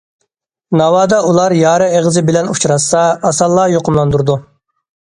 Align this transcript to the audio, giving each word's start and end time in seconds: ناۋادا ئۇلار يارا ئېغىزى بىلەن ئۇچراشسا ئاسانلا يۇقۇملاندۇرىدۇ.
ناۋادا 0.79 1.19
ئۇلار 1.27 1.55
يارا 1.59 1.91
ئېغىزى 1.99 2.25
بىلەن 2.31 2.51
ئۇچراشسا 2.55 3.05
ئاسانلا 3.31 3.71
يۇقۇملاندۇرىدۇ. 3.79 4.43